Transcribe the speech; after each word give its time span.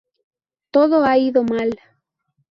Todo 0.71 1.05
ha 1.05 1.15
ido 1.19 1.43
mal. 1.43 1.79